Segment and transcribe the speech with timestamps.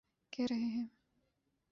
[0.33, 0.85] کہہ رہے ہیں۔